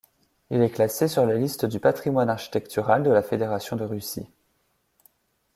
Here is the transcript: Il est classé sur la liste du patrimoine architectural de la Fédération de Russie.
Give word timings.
Il 0.49 0.63
est 0.63 0.71
classé 0.71 1.07
sur 1.07 1.27
la 1.27 1.35
liste 1.35 1.65
du 1.65 1.79
patrimoine 1.79 2.27
architectural 2.31 3.03
de 3.03 3.11
la 3.11 3.21
Fédération 3.21 3.75
de 3.75 3.83
Russie. 3.85 4.27